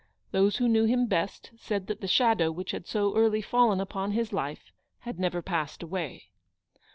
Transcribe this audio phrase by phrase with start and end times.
[0.31, 4.13] Those who knew him best said that the shadow which had so early fallen upon
[4.13, 6.31] his life had never passed away.